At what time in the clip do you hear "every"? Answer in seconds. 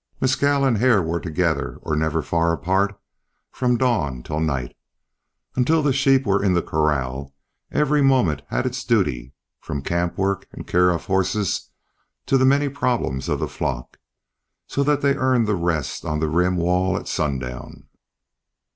7.71-8.01